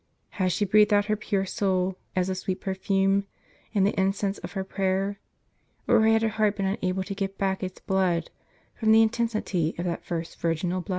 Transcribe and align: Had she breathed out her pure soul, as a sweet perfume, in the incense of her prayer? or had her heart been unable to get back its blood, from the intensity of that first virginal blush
Had 0.31 0.51
she 0.51 0.65
breathed 0.65 0.91
out 0.91 1.05
her 1.05 1.15
pure 1.15 1.45
soul, 1.45 1.95
as 2.15 2.27
a 2.27 2.33
sweet 2.33 2.59
perfume, 2.59 3.27
in 3.71 3.83
the 3.83 3.93
incense 4.01 4.39
of 4.39 4.53
her 4.53 4.63
prayer? 4.63 5.19
or 5.87 6.07
had 6.07 6.23
her 6.23 6.27
heart 6.29 6.55
been 6.55 6.65
unable 6.65 7.03
to 7.03 7.13
get 7.13 7.37
back 7.37 7.61
its 7.61 7.81
blood, 7.81 8.31
from 8.73 8.93
the 8.93 9.03
intensity 9.03 9.75
of 9.77 9.85
that 9.85 10.03
first 10.03 10.39
virginal 10.39 10.81
blush 10.81 10.89